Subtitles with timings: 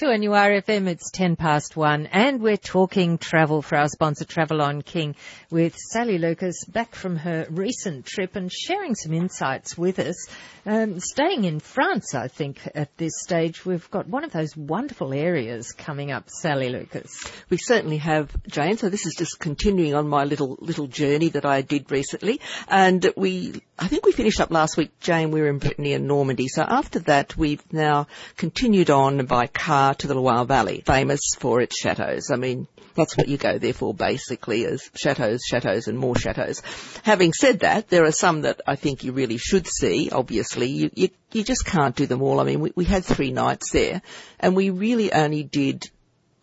[0.00, 4.80] 2NUR FM, it's 10 past one, and we're talking travel for our sponsor, Travel on
[4.80, 5.14] King,
[5.50, 10.26] with Sally Lucas back from her recent trip and sharing some insights with us.
[10.64, 15.12] Um, staying in France, I think, at this stage, we've got one of those wonderful
[15.12, 17.10] areas coming up, Sally Lucas.
[17.50, 18.78] We certainly have, Jane.
[18.78, 23.12] So this is just continuing on my little little journey that I did recently, and
[23.18, 25.30] we, I think we finished up last week, Jane.
[25.30, 26.48] We were in Brittany and Normandy.
[26.48, 31.62] So after that, we've now continued on by car to the Loire Valley, famous for
[31.62, 32.30] its chateaus.
[32.30, 36.60] I mean, that's what you go there for basically is chateaus, chateaus and more chateaus.
[37.04, 40.68] Having said that, there are some that I think you really should see, obviously.
[40.68, 42.38] You, you, you just can't do them all.
[42.38, 44.02] I mean, we, we had three nights there
[44.38, 45.88] and we really only did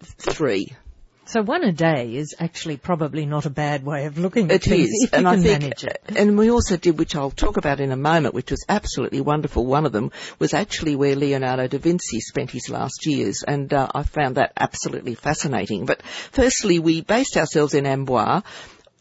[0.01, 0.75] three.
[1.27, 4.63] So one a day is actually probably not a bad way of looking at it
[4.63, 4.87] things.
[4.87, 5.73] Is, and I think,
[6.07, 9.65] and we also did, which I'll talk about in a moment, which was absolutely wonderful.
[9.65, 13.89] One of them was actually where Leonardo da Vinci spent his last years, and uh,
[13.93, 15.85] I found that absolutely fascinating.
[15.85, 18.43] But firstly, we based ourselves in Amboise,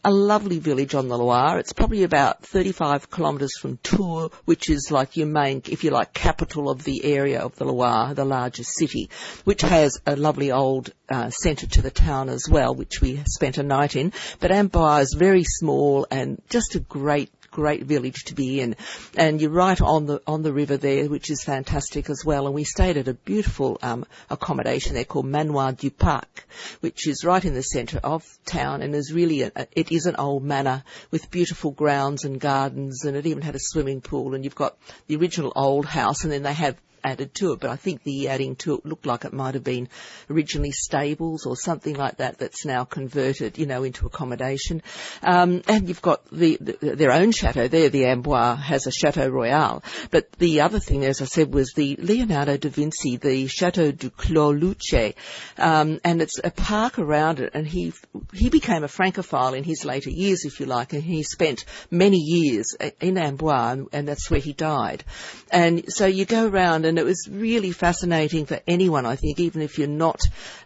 [0.03, 1.59] a lovely village on the Loire.
[1.59, 6.13] It's probably about 35 kilometres from Tours, which is like your main, if you like,
[6.13, 9.09] capital of the area of the Loire, the largest city,
[9.43, 13.57] which has a lovely old uh, centre to the town as well, which we spent
[13.57, 14.13] a night in.
[14.39, 18.75] But Amboise is very small and just a great great village to be in.
[19.17, 22.45] And you're right on the on the river there, which is fantastic as well.
[22.45, 26.45] And we stayed at a beautiful um, accommodation there called Manoir du Parc,
[26.81, 30.17] which is right in the centre of town and is really a, it is an
[30.17, 34.35] old manor with beautiful grounds and gardens, and it even had a swimming pool.
[34.35, 36.77] And you've got the original old house, and then they have
[37.11, 39.63] added to it, but I think the adding to it looked like it might have
[39.63, 39.89] been
[40.29, 44.81] originally stables or something like that that's now converted, you know, into accommodation.
[45.23, 49.27] Um, and you've got the, the, their own chateau there, the Amboise has a Chateau
[49.27, 49.83] Royal.
[50.11, 54.09] But the other thing, as I said, was the Leonardo da Vinci, the Chateau du
[54.09, 55.13] Clos Luce,
[55.57, 57.93] um, and it's a park around it, and he,
[58.33, 62.17] he became a Francophile in his later years, if you like, and he spent many
[62.17, 65.03] years in Amboise, and that's where he died.
[65.51, 69.61] And so you go around and it was really fascinating for anyone, I think, even
[69.61, 70.21] if you're not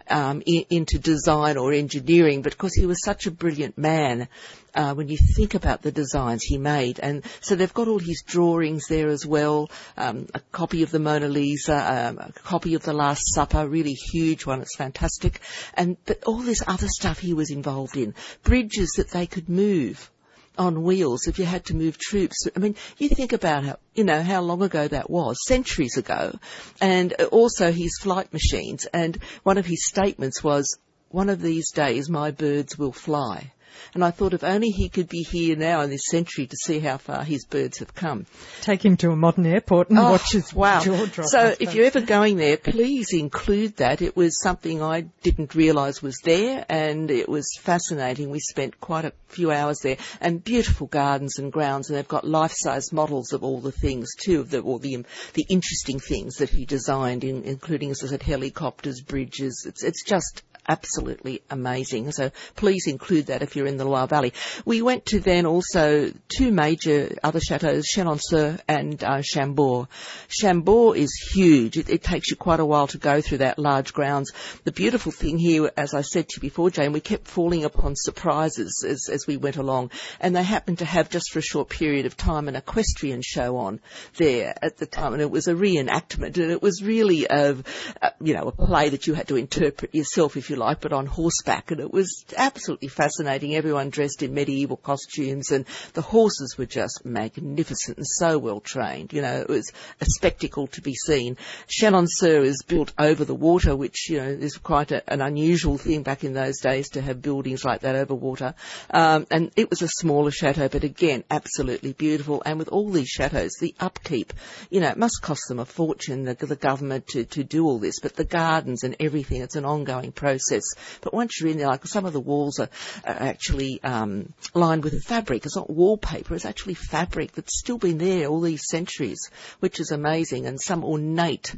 [0.09, 4.28] um, in, into design or engineering, but because he was such a brilliant man.
[4.74, 6.97] Uh, when you think about the designs he made.
[6.97, 11.00] And so they've got all his drawings there as well, um, a copy of the
[11.00, 15.42] Mona Lisa, um, a copy of the Last Supper, really huge one, it's fantastic.
[15.74, 20.09] And, but all this other stuff he was involved in, bridges that they could move
[20.57, 22.47] on wheels if you had to move troops.
[22.56, 26.38] I mean, you think about how, you know, how long ago that was, centuries ago.
[26.79, 28.85] And also his flight machines.
[28.94, 30.78] And one of his statements was,
[31.09, 33.51] one of these days my birds will fly.
[33.94, 36.80] And I thought if only he could be here now in this century to see
[36.80, 38.26] how far his birds have come.
[38.62, 40.82] Take him to a modern airport and oh, watch his wow.
[40.82, 41.28] jaw drop.
[41.28, 44.02] So if you're ever going there, please include that.
[44.02, 48.30] It was something I didn't realise was there and it was fascinating.
[48.30, 52.28] We spent quite a few hours there and beautiful gardens and grounds and they've got
[52.28, 56.50] life-size models of all the things too, of the, all the, the interesting things that
[56.50, 59.66] he designed, in, including, as I said, helicopters, bridges.
[59.68, 62.12] It's, it's just absolutely amazing.
[62.12, 64.34] So please include that if you're in the Loire Valley.
[64.66, 69.88] We went to then also two major other chateaux, Chenonceaux and uh, Chambord.
[70.28, 71.78] Chambord is huge.
[71.78, 74.32] It, it, takes you quite a while to go through that large grounds.
[74.64, 77.96] The beautiful thing here, as I said to you before, Jane, we kept falling upon
[77.96, 79.92] surprises as, as we went along.
[80.20, 83.58] And they happened to have just for a short period of time an equestrian show
[83.58, 83.80] on
[84.18, 85.14] there at the time.
[85.14, 87.56] And it was a reenactment and it was really a,
[88.02, 90.94] a you know, a play that you had to interpret yourself if you like, but
[90.94, 91.72] on horseback.
[91.72, 93.56] And it was absolutely fascinating.
[93.56, 99.13] Everyone dressed in medieval costumes and the horses were just magnificent and so well trained.
[99.13, 101.38] You know, it was a spectacle to be seen.
[101.67, 106.03] Chenonceaux is built over the water, which, you know, is quite a, an unusual thing
[106.03, 108.53] back in those days to have buildings like that over water.
[108.89, 112.44] Um, and it was a smaller chateau, but again, absolutely beautiful.
[112.45, 114.33] And with all these chateaus, the upkeep,
[114.69, 117.79] you know, it must cost them a fortune, the, the government to, to do all
[117.79, 120.64] this, but the gardens and everything, it's an ongoing process process.
[121.02, 122.70] But once you're in there, like some of the walls are,
[123.06, 125.46] are actually um, lined with fabric.
[125.46, 126.36] It's not wallpaper.
[126.36, 129.30] It's actually fabric that's still been there all these centuries,
[129.60, 130.46] which is amazing.
[130.46, 131.54] And some ornate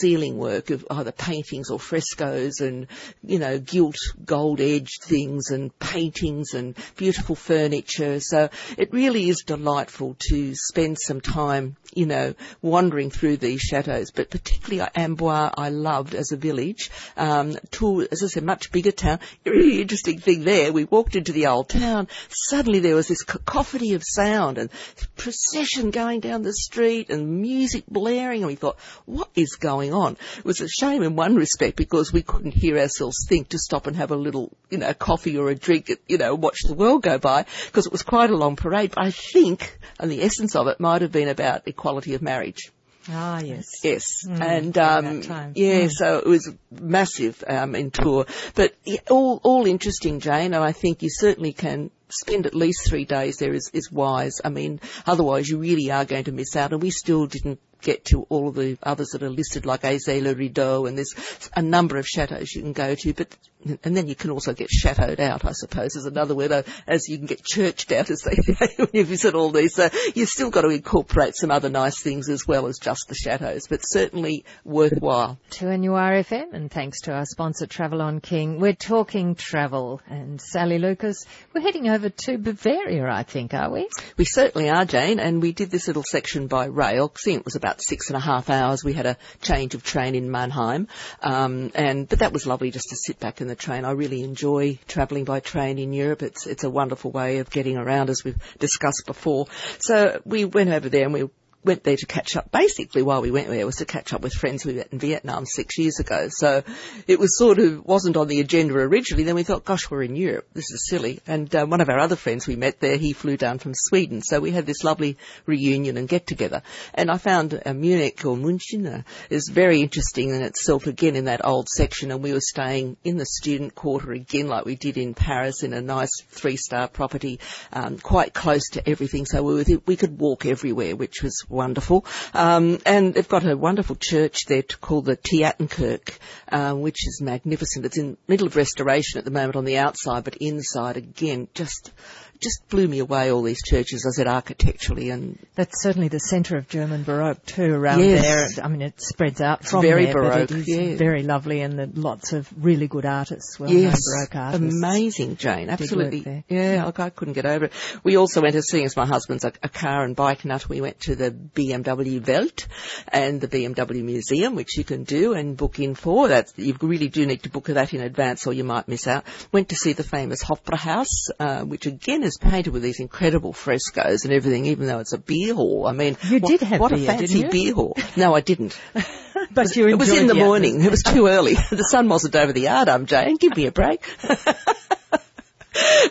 [0.00, 2.86] ceiling work of either paintings or frescoes and
[3.22, 8.20] you know gilt gold edged things and paintings and beautiful furniture.
[8.20, 8.48] So
[8.78, 14.30] it really is delightful to spend some time you know, wandering through these chateaus, but
[14.30, 16.90] particularly Amboise I loved as a village.
[17.16, 19.20] Um, Tours was, as a much bigger town.
[19.44, 20.72] Really interesting thing there.
[20.72, 22.08] We walked into the old town.
[22.28, 24.70] Suddenly there was this cacophony of sound and
[25.16, 28.42] procession going down the street and music blaring.
[28.42, 30.16] And we thought, what is going on?
[30.38, 33.86] It was a shame in one respect because we couldn't hear ourselves think to stop
[33.86, 37.02] and have a little, you know, coffee or a drink, you know, watch the world
[37.02, 38.92] go by because it was quite a long parade.
[38.94, 42.70] But I think, and the essence of it might have been about equality of marriage.
[43.08, 43.66] Ah, yes.
[43.82, 44.04] Yes.
[44.26, 45.22] Mm, and, um,
[45.54, 45.90] yeah, Mm.
[45.90, 48.26] so it was massive, um, in Tours.
[48.54, 48.74] But
[49.08, 53.38] all, all interesting, Jane, and I think you certainly can spend at least three days
[53.38, 54.40] there is, is wise.
[54.44, 58.04] I mean, otherwise you really are going to miss out, and we still didn't get
[58.06, 61.14] to all of the others that are listed like Azay-le-Rideau and there's
[61.54, 63.36] a number of chateaus you can go to but
[63.82, 67.08] and then you can also get chateaued out I suppose is another word uh, as
[67.08, 70.28] you can get churched out as they say when you visit all these so you've
[70.28, 73.80] still got to incorporate some other nice things as well as just the chateaus but
[73.82, 78.58] certainly worthwhile 2NURFM and thanks to our sponsor Travel on King.
[78.58, 83.88] We're talking travel and Sally Lucas, we're heading over to Bavaria I think, are we?
[84.16, 87.12] We certainly are, Jane, and we did this little section by rail.
[87.16, 90.14] Seeing it was about six and a half hours, we had a change of train
[90.14, 90.88] in Mannheim,
[91.22, 93.84] um, and but that was lovely just to sit back in the train.
[93.84, 96.22] I really enjoy travelling by train in Europe.
[96.22, 99.46] It's it's a wonderful way of getting around, as we've discussed before.
[99.78, 101.28] So we went over there and we
[101.64, 102.50] went there to catch up.
[102.50, 105.46] Basically, while we went there was to catch up with friends we met in Vietnam
[105.46, 106.28] six years ago.
[106.30, 106.62] So
[107.06, 109.24] it was sort of wasn't on the agenda originally.
[109.24, 110.48] Then we thought, gosh, we're in Europe.
[110.54, 111.20] This is silly.
[111.26, 114.22] And um, one of our other friends we met there, he flew down from Sweden.
[114.22, 116.62] So we had this lovely reunion and get together.
[116.94, 120.86] And I found uh, Munich or München uh, is very interesting in itself.
[120.86, 124.64] Again, in that old section, and we were staying in the student quarter again, like
[124.64, 127.38] we did in Paris, in a nice three-star property,
[127.72, 129.26] um, quite close to everything.
[129.26, 132.06] So we were, we could walk everywhere, which was wonderful.
[132.32, 136.18] Um, and they've got a wonderful church there called the Theatenkirk,
[136.50, 137.84] uh, which is magnificent.
[137.84, 141.92] It's in middle of restoration at the moment on the outside, but inside again, just
[142.40, 143.30] just blew me away.
[143.30, 147.74] All these churches, I said architecturally and That's certainly the centre of German Baroque too
[147.74, 148.56] around Yes.
[148.56, 148.64] there.
[148.64, 150.96] I mean, it spreads out from very there, but Baroque, it is yeah.
[150.96, 154.76] very lovely and the, lots of really good artists, well-known yes, Baroque artists.
[154.76, 155.68] amazing, Jane.
[155.70, 156.44] Absolutely.
[156.48, 157.72] Yeah, look, I couldn't get over it.
[158.02, 160.68] We also went to seeing as my husband's a, a car and bike nut.
[160.68, 162.66] We went to the BMW Welt
[163.08, 166.28] and the BMW Museum, which you can do and book in for.
[166.28, 169.24] That you really do need to book that in advance, or you might miss out.
[169.52, 174.24] Went to see the famous Hofbräuhaus, uh, which again is painted with these incredible frescoes
[174.24, 175.86] and everything, even though it's a beer hall.
[175.86, 177.96] I mean, You what, did have what beer, a fancy beer hall.
[178.16, 178.78] No, I didn't.
[179.52, 180.82] But you It was in the, the morning.
[180.82, 181.54] It was too early.
[181.70, 183.36] the sun wasn't over the yardarm, Jane.
[183.36, 184.04] Give me a break.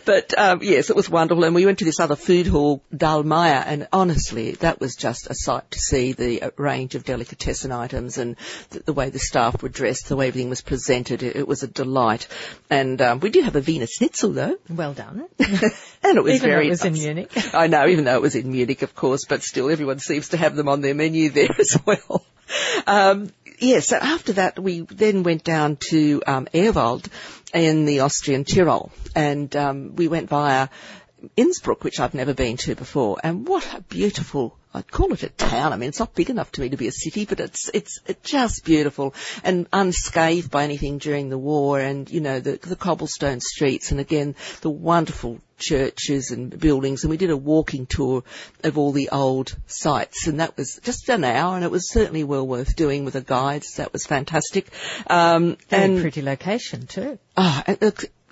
[0.09, 1.43] but um, yes, it was wonderful.
[1.43, 5.35] And we went to this other food hall, Dallmayr, and honestly, that was just a
[5.35, 8.35] sight to see the uh, range of delicatessen items and
[8.71, 11.21] the, the way the staff were dressed, the way everything was presented.
[11.21, 12.27] It, it was a delight.
[12.71, 15.25] And um, we did have a Wiener Schnitzel though, Well done.
[15.37, 16.93] and it was Even though very it was in.
[16.93, 17.31] Munich.
[17.53, 20.37] I know, even though it was in Munich, of course, but still, everyone seems to
[20.37, 22.25] have them on their menu there as well.
[22.87, 23.29] Um,
[23.59, 27.07] yeah, so after that, we then went down to um, Ehrwald
[27.53, 30.69] in the Austrian Tyrol, and um, we went via
[31.35, 34.57] Innsbruck, which I've never been to before, and what a beautiful.
[34.71, 35.73] I'd call it a town.
[35.73, 37.99] I mean, it's not big enough to me to be a city, but it's it's
[38.05, 41.79] it's just beautiful and unscathed by anything during the war.
[41.79, 47.03] And you know the the cobblestone streets, and again the wonderful churches and buildings.
[47.03, 48.23] And we did a walking tour
[48.63, 52.23] of all the old sites, and that was just an hour, and it was certainly
[52.23, 53.75] well worth doing with the guides.
[53.75, 54.67] That was fantastic.
[55.07, 57.17] Um, Very and pretty location too.
[57.35, 57.63] Ah,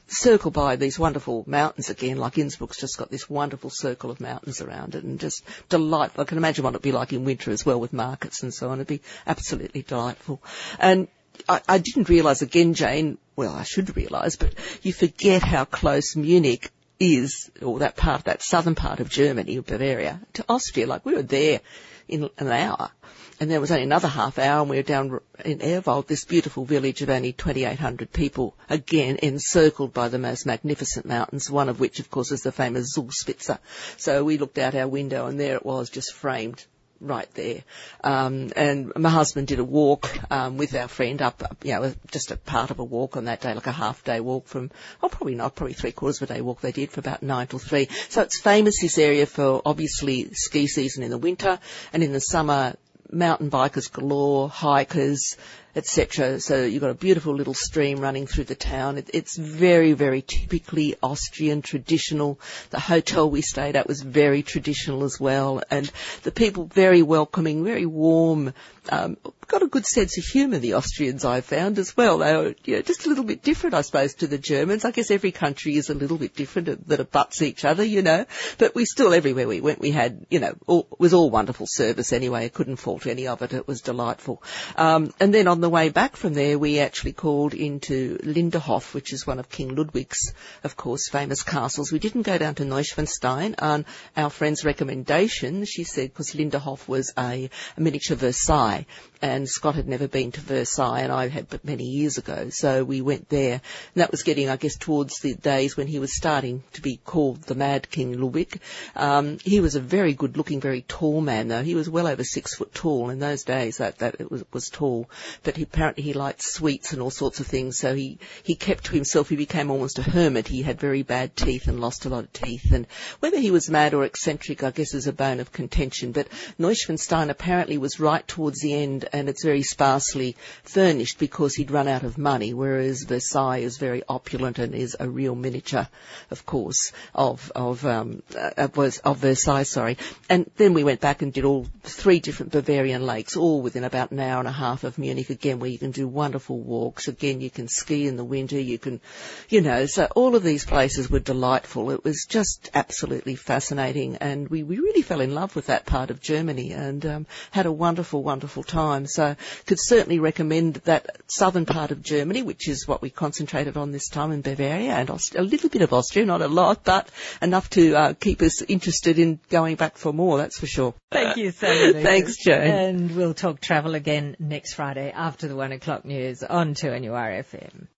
[0.08, 4.62] circled by these wonderful mountains again, like Innsbruck's just got this wonderful circle of mountains
[4.62, 6.22] around it and just delightful.
[6.22, 8.70] I can imagine what it'd be like in winter as well with markets and so
[8.70, 8.80] on.
[8.80, 10.42] It'd be absolutely delightful.
[10.80, 11.08] And
[11.48, 16.16] I, I didn't realise again, Jane, well, I should realise, but you forget how close
[16.16, 20.88] Munich is, or that part, that southern part of Germany, Bavaria, to Austria.
[20.88, 21.62] Like we were there
[22.08, 22.92] in an hour.
[23.40, 26.66] And there was only another half hour and we were down in Ehrwald, this beautiful
[26.66, 32.00] village of only 2,800 people, again encircled by the most magnificent mountains, one of which
[32.00, 33.60] of course is the famous Zugspitze.
[33.98, 36.66] So we looked out our window and there it was just framed
[37.00, 37.64] right there.
[38.04, 41.94] Um, and my husband did a walk um, with our friend up, up, you know,
[42.12, 44.72] just a part of a walk on that day, like a half day walk from,
[45.02, 47.48] oh, probably not, probably three quarters of a day walk they did for about nine
[47.48, 47.88] till three.
[48.10, 51.60] So it's famous this area for obviously ski season in the winter
[51.94, 52.76] and in the summer
[53.12, 55.38] mountain bikers galore, hikers,
[55.78, 56.40] etc.
[56.40, 58.98] So you've got a beautiful little stream running through the town.
[58.98, 62.40] It, it's very, very typically Austrian, traditional.
[62.72, 65.90] The hotel we stayed at was very traditional as well, and
[66.24, 68.54] the people very welcoming, very warm.
[68.90, 69.18] Um,
[69.48, 72.20] got a good sense of humour, the Austrians I found as well.
[72.20, 74.86] They were you know, just a little bit different, I suppose, to the Germans.
[74.86, 78.26] I guess every country is a little bit different that abuts each other, you know.
[78.58, 81.66] But we still, everywhere we went, we had, you know, all, it was all wonderful
[81.68, 82.46] service anyway.
[82.46, 83.54] I couldn't fault any of it.
[83.54, 84.44] It was delightful.
[84.76, 89.14] Um, and then on the way back from there, we actually called into Linderhof, which
[89.14, 90.34] is one of King Ludwig's,
[90.64, 91.92] of course, famous castles.
[91.92, 95.66] We didn't go down to Neuschwanstein on our friend's recommendation.
[95.66, 98.86] She said, because Linderhof was a, a miniature Versailles
[99.22, 102.50] and Scott had never been to Versailles and I had but many years ago.
[102.50, 106.00] So we went there and that was getting, I guess, towards the days when he
[106.00, 108.60] was starting to be called the Mad King Ludwig.
[108.96, 111.64] Um, he was a very good looking, very tall man though.
[111.64, 114.70] He was well over six foot tall in those days that, that it was, was
[114.70, 115.10] tall.
[115.44, 117.78] But he, apparently he liked sweets and all sorts of things.
[117.78, 119.30] So he, he kept to himself.
[119.30, 120.48] He became almost a hermit.
[120.48, 122.72] He had very bad teeth and lost a lot of teeth.
[122.72, 122.88] And
[123.20, 126.12] whether he was mad or eccentric, I guess is a bone of contention.
[126.12, 126.28] But
[126.60, 131.88] Neuschwanstein apparently was right towards the end and it's very sparsely furnished because he'd run
[131.88, 135.88] out of money, whereas Versailles is very opulent and is a real miniature,
[136.32, 139.64] of course, of of um, uh, was of Versailles.
[139.64, 139.98] Sorry,
[140.30, 144.12] and then we went back and did all three different Bavarian lakes, all within about
[144.12, 145.30] an hour and a half of Munich.
[145.30, 147.08] Again, where you can do wonderful walks.
[147.08, 148.60] Again, you can ski in the winter.
[148.60, 149.02] You can,
[149.50, 151.92] you know, so all of these places were delightful.
[151.92, 156.10] It was just absolutely fascinating, and we, we really fell in love with that part
[156.10, 158.97] of Germany and um, had a wonderful, wonderful time.
[159.06, 159.36] So
[159.66, 164.08] could certainly recommend that southern part of Germany, which is what we concentrated on this
[164.10, 167.10] time in Bavaria and Aust- a little bit of Austria, not a lot, but
[167.42, 170.94] enough to uh, keep us interested in going back for more, that's for sure.
[171.12, 172.04] Thank you, Sally.
[172.04, 172.62] Thanks, Joan.
[172.62, 177.88] And we'll talk travel again next Friday after the one o'clock news on 2NURFM.